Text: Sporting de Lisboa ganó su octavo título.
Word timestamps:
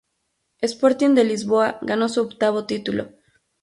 Sporting 0.65 1.13
de 1.13 1.23
Lisboa 1.25 1.77
ganó 1.83 2.09
su 2.09 2.21
octavo 2.21 2.65
título. 2.65 3.11